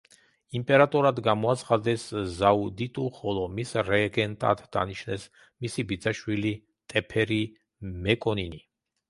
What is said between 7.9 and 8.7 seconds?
მეკონინი.